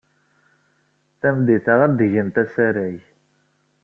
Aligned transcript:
Tameddit-a, 1.19 1.73
ad 1.85 1.93
d-gent 1.97 2.35
asarag. 2.43 2.97